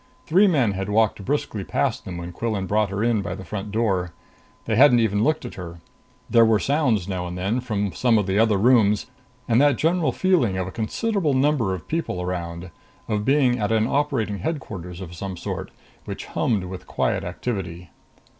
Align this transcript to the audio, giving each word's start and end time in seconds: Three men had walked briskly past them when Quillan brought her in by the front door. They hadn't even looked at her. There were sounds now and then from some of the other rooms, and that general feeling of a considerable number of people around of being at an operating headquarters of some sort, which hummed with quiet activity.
Three 0.25 0.47
men 0.47 0.71
had 0.71 0.89
walked 0.89 1.23
briskly 1.25 1.63
past 1.63 2.05
them 2.05 2.17
when 2.17 2.31
Quillan 2.31 2.65
brought 2.65 2.89
her 2.89 3.03
in 3.03 3.21
by 3.21 3.35
the 3.35 3.45
front 3.45 3.71
door. 3.71 4.13
They 4.65 4.75
hadn't 4.75 4.99
even 4.99 5.23
looked 5.23 5.45
at 5.45 5.53
her. 5.53 5.79
There 6.27 6.43
were 6.43 6.57
sounds 6.57 7.07
now 7.07 7.27
and 7.27 7.37
then 7.37 7.59
from 7.59 7.91
some 7.93 8.17
of 8.17 8.25
the 8.25 8.39
other 8.39 8.57
rooms, 8.57 9.05
and 9.47 9.61
that 9.61 9.75
general 9.77 10.11
feeling 10.11 10.57
of 10.57 10.65
a 10.65 10.71
considerable 10.71 11.35
number 11.35 11.75
of 11.75 11.87
people 11.87 12.19
around 12.19 12.71
of 13.07 13.25
being 13.25 13.59
at 13.59 13.71
an 13.71 13.85
operating 13.85 14.39
headquarters 14.39 15.01
of 15.01 15.13
some 15.13 15.37
sort, 15.37 15.69
which 16.05 16.25
hummed 16.25 16.63
with 16.63 16.87
quiet 16.87 17.23
activity. 17.23 17.91